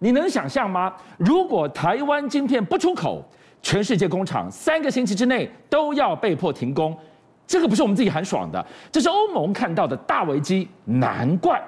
[0.00, 0.92] 你能想象吗？
[1.16, 3.22] 如果台湾晶片不出口，
[3.60, 6.96] 全世界工厂三个星期之内都要被迫停工，
[7.46, 10.68] 这个不是我们自己喊爽的，这是欧盟看到的大危机。
[10.84, 11.60] 难怪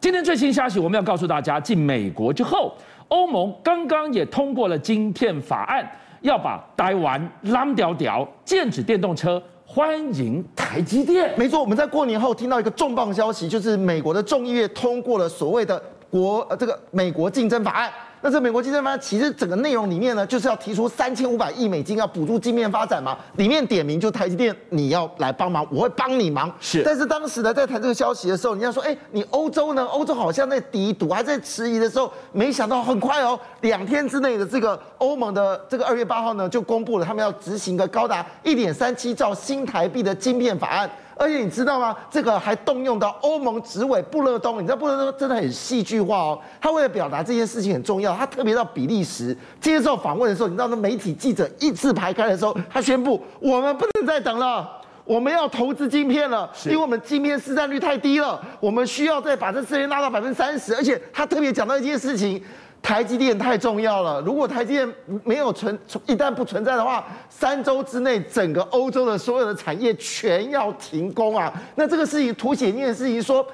[0.00, 2.74] 今天最新消息，我们要告诉大家，继美国之后，
[3.08, 5.88] 欧盟刚刚也通过了晶片法案，
[6.22, 11.32] 要把台湾拉掉掉，剑指电动车，欢迎台积电。
[11.38, 15.80] 没错，我们在过年后听到一个重磅消息，就是美国的众议院通过了所谓的
[16.16, 17.92] 国呃这个美国竞争法案。
[18.22, 26.52] 那这美国竞争法案其实整个内容里面呢，就是要提出三千五百亿美金要补助晶片发展嘛，里面点名就台积电你要来帮忙，我会帮你忙。
[26.58, 29.84] 是，但是当时呢，在谈这个消息的时候，人家说，哎，你欧洲呢？
[29.84, 40.90] 欧洲好像在抵赌，还在迟疑的时候，没想到很快哦，两天之内的这个欧盟的这个二月八号呢，就公布了他们要执行个高达一点三七兆新台币的晶片法案。
[41.18, 41.96] 而且你知道吗？
[42.10, 46.38] 这个还动用到欧盟执委布勒东，你知道布勒东真的很戏剧化哦。
[46.60, 54.68] 他为了表达这件事情很重要，他特别到比利时接受访问的时候，你知道那媒体记者一字排开的时候，他宣布我们不能再等了，
[55.04, 60.76] 我们要投资晶片了，因为我们晶片市占率太低了，我们需要再把这市占拉到百分之三十。
[60.76, 62.42] 而且他特别讲到一件事情。
[62.82, 71.52] 台积电太重要了，如果台积电没有存，一旦不存在的话，三周之内整个欧洲的所有的产业全要停工啊！
[71.74, 73.44] 那这个事情凸显一件事情，说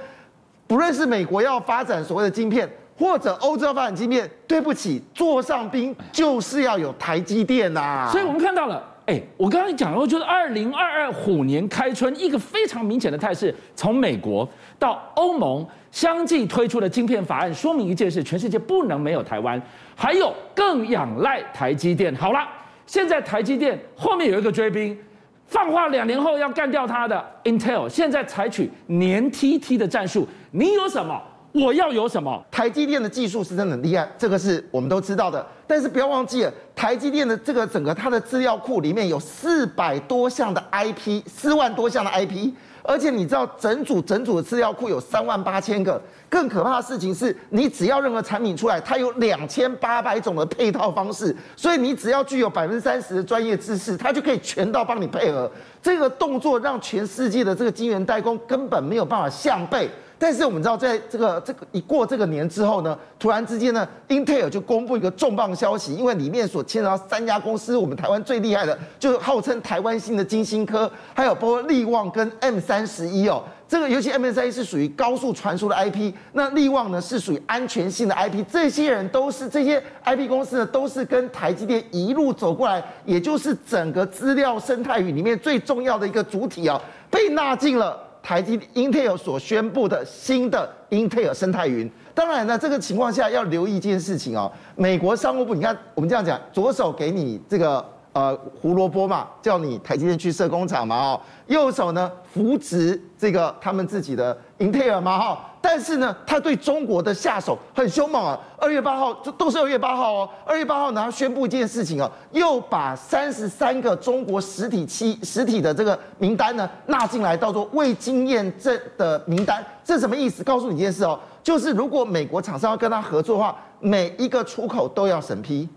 [0.67, 8.09] 不论是美国要发展所谓的晶片，或者欧洲要发展晶片，对不起，座上宾就是要有台积电呐、啊。
[8.13, 15.67] 所以我们看到了，哎，我刚刚讲了，就是二零二二虎年开春，一个非常明显的态势，从美国到欧盟。
[15.91, 19.61] 相继推出了晶片法案，说明一件事：全世界不能没有台湾，
[19.95, 22.15] 还有更仰赖台积电。
[22.15, 22.49] 好了，
[22.87, 24.99] 现在台积电后面有一个追兵，
[25.45, 30.27] 放话两年后要干掉它的 Intel，现在采取黏 TT 的战术。
[30.53, 31.23] 你有什么，
[31.53, 32.43] 我要有什么。
[32.51, 35.45] 台积电的技术是真的很厉害，这个是我们都知道的。
[35.67, 42.51] 但是不要忘记了，台积电的这个整个它的资料库里面有四百多项的 IP，四万多项的 IP。
[42.85, 46.03] 而且你知道，整组整组的资料库有三万八千个。
[46.29, 51.35] 更可怕的事情是，你只要任何产品出来，它有两千八百种的配套方式。
[51.57, 55.49] 所以你只要具有百分之三十的专业知识，它就可以全到帮你配合。
[55.81, 59.89] 这个动作让全世界的这个晶圆代工根本没有办法项背。
[60.23, 73.43] 但是我们知道，在这个这个一过这个年之后呢，突然之间呢，英特尔就公布一个重磅消息，因为里面所牵扯到三家公司，我们台湾最厉害的，就是号称台湾新的晶心科，还有包括力旺跟 M 三十一哦。
[73.67, 78.45] 这个尤其 M 三十一是属于高速传输的 IP，那力旺呢是属于安全性的 IP。
[78.49, 88.12] 这些人都是这些 IP 公司呢，都是跟台积电一路走过来，也就是整个资料生态云里面最重要的一个主体哦，被纳进了。
[88.33, 94.51] 台积 Intel 所宣布的新的 Intel 生态云，当然呢，这个情况下要留意一件事情哦。
[94.75, 97.85] 美国商务部，你看我们这样讲，左手给你这个
[98.15, 105.49] 呃胡萝卜嘛，叫你台积电去设工厂嘛哦，右手呢扶植这个他们自己的 Intel 嘛哈。
[105.65, 108.37] 但是呢，他对中国的下手很凶猛啊！
[108.59, 110.29] 二月八号，这都是二月八号哦。
[110.45, 119.65] 二月八号呢，他宣布一件事情哦，又把三十三个中国实体期实体的这个名单呢纳进来，叫做未经验证的名单。
[119.85, 120.43] 这什么意思？
[120.43, 125.69] 告诉你一件事哦，就是如果美国厂商要跟他合作的话，每一个出口都要审批。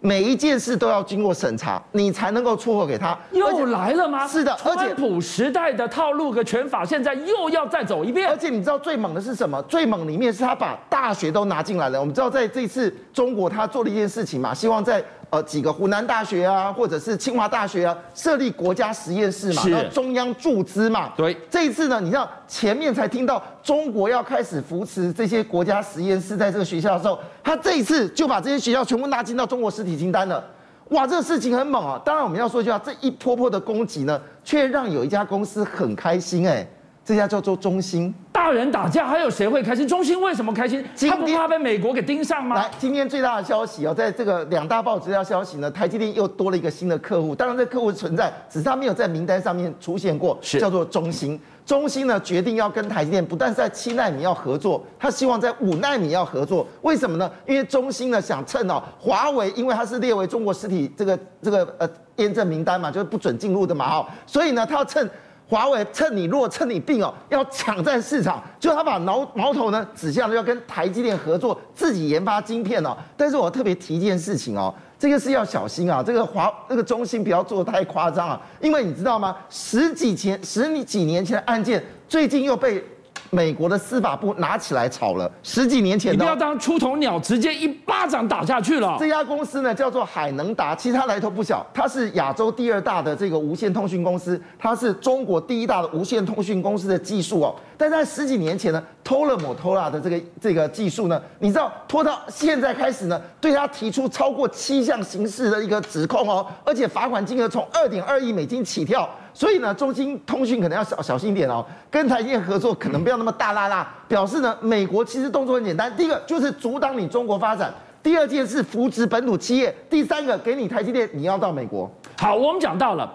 [0.00, 3.16] 每一件事都要经过审查，你才能够出货给他。
[3.32, 4.26] 又来了吗？
[4.26, 8.28] 是的，而且川普时代的套路和拳法，现在又要再走一遍。
[8.28, 9.62] 而且你知道最猛的是什么？
[9.62, 12.00] 最猛里面是他把大学都拿进来了。
[12.00, 15.04] 我们知道在这次中国，他做了一件事情嘛，希望在。
[15.30, 21.12] 呃，几个湖南大学啊，或者是清华大学啊，设立国家实验室嘛，然后中央注资嘛。
[21.16, 30.44] 对，这一次呢，你知道前面才听到中国要开始扶持这些国家实验室在这个学校的时候，他这一次就把这些学校全部纳进到中国实体清单了。
[30.88, 32.00] 哇，这个事情很猛啊！
[32.04, 36.68] 当然我们要说一句话，这一波波的攻击呢，却让有一家公司很开心哎、欸。
[37.02, 38.14] 这家叫做中芯，
[38.50, 39.86] 大人打架还有谁会开心？
[39.86, 40.84] 中芯为什么开心？
[41.08, 42.56] 他不怕被美国给盯上吗？
[42.56, 47.32] 来，今天最大的消息哦，在这个两大报纸要消息呢，台积电又多了一个新的客户。
[47.32, 51.40] 当然，这客户存在，只是他没有在名单上面出现过，是叫做中芯。
[51.64, 56.66] 中芯呢决定要跟台积电不但是在七纳米要合作，他希望在五纳米要合作。
[56.82, 57.30] 为什么呢？
[57.46, 65.08] 因为中芯呢想趁哦，华为因为它是列为中国实体这个这个呃验证名单嘛，就是不准进入的嘛哈，所以呢他要趁。
[65.50, 72.96] 华为趁你弱，趁你病哦，要抢占市场，就他把矛矛头呢指向要跟台积电合作，自己研发晶片哦。
[73.16, 79.36] 但是我特别提一件事情哦，这个是要小心啊，这个华那个中芯不要做得太夸张啊，因为你知道吗？
[79.48, 82.80] 十几前十几年前的案件，最近又被
[83.30, 86.16] 美国的司法部拿起来炒了，十几年前的。
[86.16, 88.96] 你不要当出头鸟，直接一巴掌打下去了。
[88.98, 97.54] 这家公司呢叫做海能达，其实它来头不小，它是亚洲第二大的这个无线通讯公司，它是中国第一大的无线通讯公司的技术哦。
[97.80, 109.08] 但在十几年前呢，偷了摩托罗拉的这个这个技术呢，你知道拖到现在开始呢，对他提出超过七项刑事的一个指控哦，而且罚款金额从二点二亿美金起跳。
[109.32, 113.90] 所以呢，中兴通讯可能要小小心一点哦，跟台积电合作可能不要那么大啦啦。
[114.06, 117.72] 表示呢，美国其实动作很简单，第一个就是阻挡你中国发展，
[118.02, 121.90] 第二件事扶持本土企业，第三个给你台积电，你要到美国。
[122.18, 123.10] 好，我们讲到了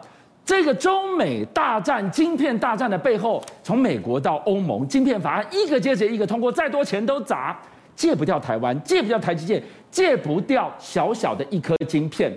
[0.46, 7.60] 这个中美大战、晶片大战的背后，从美国到欧盟，晶片法案一个接着一个通过，再多钱都砸，
[7.96, 12.32] 戒不掉台湾，戒不掉台积电，戒不掉小小的一颗晶片。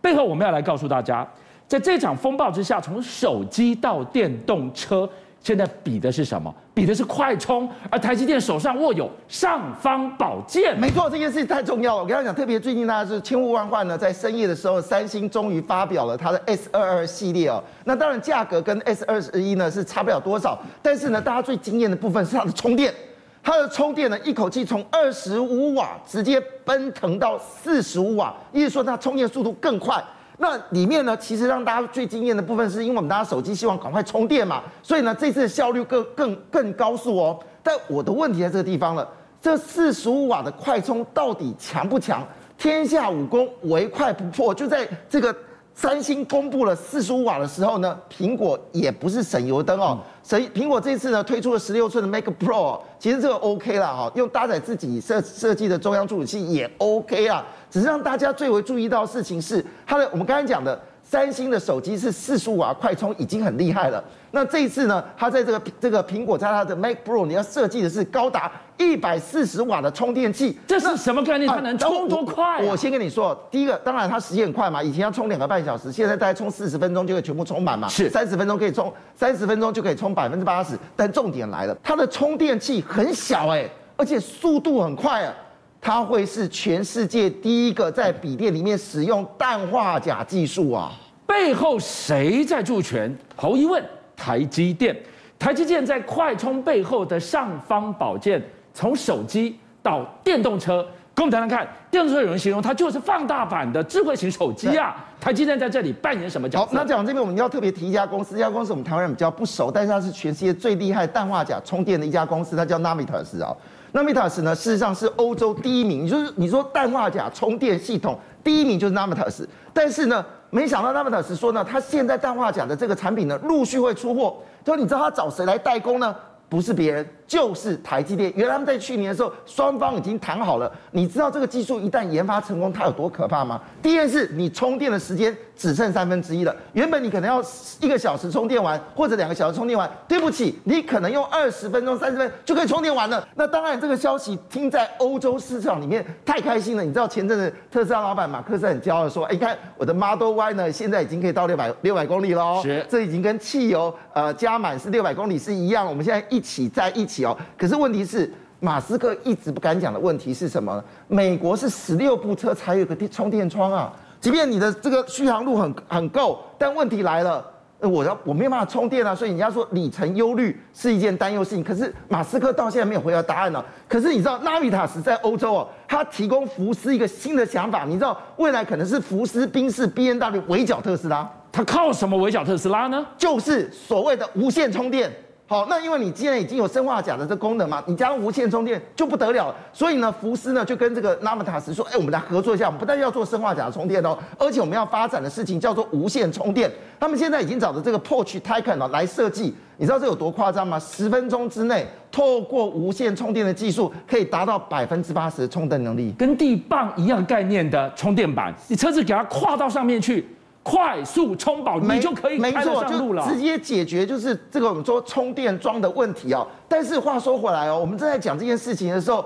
[0.00, 1.26] 背后我们要来告诉大家。
[1.68, 5.08] 在这场风暴之下，从手机到电动车，
[5.42, 6.54] 现在比的是什么？
[6.72, 7.68] 比的是快充。
[7.90, 10.78] 而台积电手上握有尚方宝剑。
[10.78, 12.02] 没错，这件事情太重要了。
[12.02, 17.62] 我跟他讲，特别最近大家是千呼万唤呢，在深夜的时候，三星终于发表了它的 S 二二系列哦。
[17.84, 22.94] 那当然价格跟 S 二十一呢是差不了多少，但是呢，大家最惊艳的部分是它的充电。
[23.42, 30.00] 它的充电呢，一口气从二十五瓦直接奔腾到四十五瓦，意思说它充电速度更快。
[30.42, 37.38] 那里面呢，其实让大家最惊艳的部分，是因为我们大家手机希望赶快充电嘛，所以呢，这次的效率更更更高速哦。
[37.62, 39.08] 但我的问题在这个地方了，
[39.40, 42.26] 这四十五瓦的快充到底强不强？
[42.58, 45.32] 天下武功，唯快不破，就在这个。
[45.74, 49.98] 三星公布了四十五瓦的时候呢，苹果也不是省油灯哦。
[50.22, 57.42] 所以苹果这次呢推出了十六寸的 Mac Pro，其实这个 OK 了哈，用搭载自己设设计的中央处理器也 OK 啊。
[57.72, 60.78] 只是让大家最为注意到的事情是，它的我们刚才讲的。
[61.04, 64.02] 三星的手机是四十五瓦快充，已经很厉害了。
[64.30, 71.46] 那这一次呢，它在这个这个苹果在它的 Mac Pro，你要设计的是高达一百四十瓦的充电器，这是什么概念？
[71.50, 72.60] 它能充多快啊？
[72.62, 80.78] 我，我先跟你说，第一个，当然它时间很快嘛，以前要充两个半小时，现在大概充四十分钟就可以全部充满嘛，是三十分钟可以充，三十分钟就可以充百分之八十。
[80.96, 85.34] 但重点来了，它的充电器很小哎，而且速度很快啊。
[85.84, 90.92] 它会是全世界第一个在笔电里面使用氮化钾技术啊！
[91.26, 93.12] 背后谁在助权？
[93.34, 93.84] 毫无疑问，
[94.16, 94.96] 台积电。
[95.40, 98.40] 台积电在快充背后的尚方宝剑，
[98.72, 100.86] 从手机到电动车，
[101.16, 101.68] 跟我们谈谈看。
[101.90, 105.04] 电动车有人形容它就是放大版的智慧型手机啊！
[105.20, 106.66] 台积电在这里扮演什么角色？
[106.66, 113.52] 好，那讲这边我们要特别提一家公司，这家公司我们台湾人比较不熟，但是它是全世界最厉害氮化钾充电的一家公司，它叫 Namitas 啊。
[113.92, 126.14] Namitas 呢，事实上是欧洲第一名，就是你说氮化钾充电系统第一名就是 Namitas 但是呢，没想到 Namitas 说呢，他现在氮化钾的这个产品呢，陆续会出货，就你知道他找谁来代工呢？
[126.48, 128.30] 不是别人，就是台积电。
[128.36, 130.70] 原来他们在去年的时候，双方已经谈好了。
[130.90, 133.58] 你知道这个技术一旦研发成功，它有多可怕吗？
[133.80, 136.54] 第一件事，你充电的时间只剩三分之一了。
[136.74, 137.42] 原本你可能要
[137.80, 139.90] 一个小时充电完，或者两个小时充电完。
[140.06, 143.26] 对不起，你可能用二十分钟、三十分就可以充电完了。
[143.34, 146.82] 那当然，这个消息听在欧洲市场里面太开心了。
[146.84, 152.60] 你知道前阵子特斯拉老板马克思很骄傲的说：“哎，看我的 Model Y 呢，现在已经可以到六百六百公里了哦。
[152.62, 155.86] 是，这已经跟汽油呃加满是六百公里是一样。
[155.86, 157.36] 我们现在一起在一起哦。
[157.56, 160.84] 可是问题是，马斯克一直不敢讲的问题是什么呢？
[161.08, 163.92] 美国是十六部车才有个充电窗啊。
[164.20, 167.44] 即便你的这个续航路很很够，但问题来了，
[167.80, 169.12] 我要我没有办法充电啊。
[169.12, 171.64] 所以人家说里程忧虑是一件担忧事情。
[171.64, 173.64] 可是马斯克到现在没有回答答案呢。
[173.88, 177.84] 可是你知道，Navitas 在欧洲哦，他提供福斯一个新的想法。
[177.84, 181.28] 你知道未来可能是福斯、宾士、B N W 围剿特斯拉。
[181.50, 183.04] 他靠什么围剿特斯拉呢？
[183.18, 185.12] 就是所谓的无线充电。
[185.52, 189.54] 好，那因为你既然已经有生化甲的这功能嘛，你加上无线充电就不得了。
[189.70, 196.72] 所以呢，福斯呢就跟这个纳米塔斯说，哎，我们来合作一下，我们不但要做生化镓充电哦，而且我们要发展的事情叫做无线充电。
[196.98, 200.78] 他们现在已经找的这个 Porsche Taycan 来设计，你知道这有多夸张吗？
[200.80, 210.26] 十分钟之内，透过无线充电的技术，可以达到百分之八十的充电能力，跟地磅一样概念的充电板，你车子给它跨到上面去。
[210.62, 216.46] 快速充饱，你就可以开得上路了，直接解决就是这个我们说充电桩的问题哦。
[216.68, 219.24] 但是话说回来哦，我们正在讲这件事情的时候，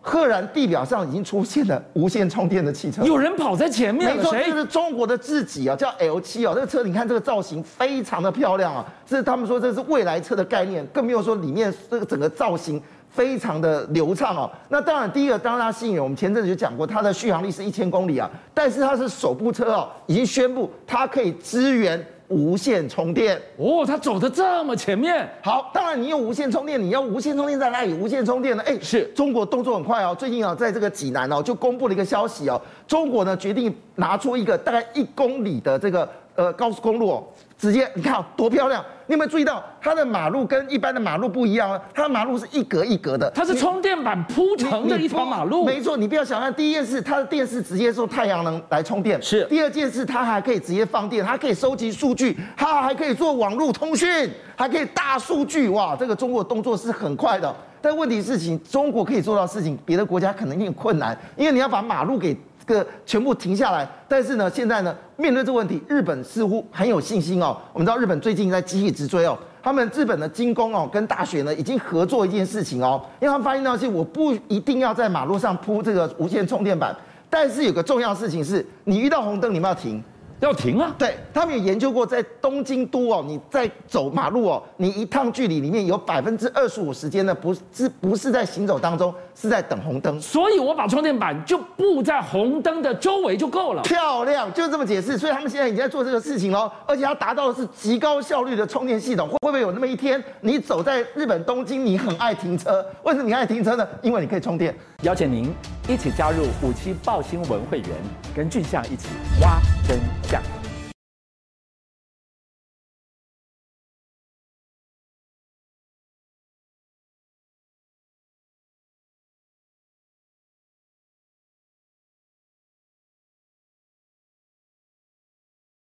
[0.00, 4.16] 赫然地表上已经出现了无线充电的汽车，有人跑在前面。
[4.16, 6.52] 没错，这是中国的自己啊，叫 L 七哦。
[6.54, 12.80] 这个车你看这个造型非常的漂亮啊，这是他们说这是未来车的概念，更没有说里面这个整个造型。
[13.16, 23.40] 非常的流畅哦，那当然第一个当然它吸引人，我们前阵子就讲过，它的续航力是一千公里啊，但是它是首部车哦，已经宣布它可以支援无线充电。
[23.56, 25.26] 哦，它走的这么前面。
[25.42, 27.94] 好，当然你用无线充电，你要无线充电在哪里？
[27.94, 28.62] 无线充电呢？
[28.66, 30.14] 哎，是中国动作很快哦。
[30.14, 36.06] 最近啊，在这个济南哦，就公布了一个消息哦，中国呢决定拿出一个大概一公里的这个
[36.36, 37.26] 呃高速公路哦。
[37.58, 38.84] 直接你看多漂亮！
[39.06, 41.80] 你有没有注意到它的马路跟一般的马路不一样啊？
[41.94, 45.64] 它的马路是一格一格的，它是充电板铺成的一条马路。
[45.64, 49.20] 没错，你不要想象第一件事，它的电视直接用太阳能来充电。
[49.22, 49.46] 是。
[49.46, 55.70] 第二件事，它还可以直接放电，它可以收集数据，它还可以做网络通讯，还可以大数据。
[55.70, 57.56] 哇，这个中国动作是很快的。
[57.80, 62.36] 但问题事情，中国可以做到事情，别的国家可能有点困难，因为你要把马路给。
[62.66, 67.56] 个全部停下来，但是呢，现在呢，面对这个问题，日本似乎很有信心哦。
[67.72, 76.94] 我们知道日本最近在急起直追哦，他们日本的精工哦跟大学呢已经合作一件事情哦，因为他们发现到是我不一定要在马路上铺这个无线充电板，
[77.30, 80.02] 但是有个重要事情是，你遇到红灯你们要停。
[80.40, 80.94] 要停啊！
[80.98, 90.20] 对，他们有研究过，在东京都哦，你在走马路哦，你一趟距离里面有百分之二十五时间呢，不是不是在行走当中，是在等红灯。
[90.20, 93.82] 所以我把充电板就布在红灯的周围就够了。
[93.82, 95.16] 漂亮，就这么解释。
[95.16, 99.28] 所以他们现在已经在做这个事情喽，而且它达到的是极高效率的充电系统。
[99.28, 102.84] 会不会有那么一天，你走在日本东京，你很爱停车？
[103.04, 103.88] 为什么你爱停车呢？
[104.02, 104.76] 因为你可以充电。
[105.02, 105.52] 邀请您
[105.88, 107.90] 一起加入五七报新闻会员，
[108.34, 109.08] 跟俊相一起
[109.40, 109.98] 挖真。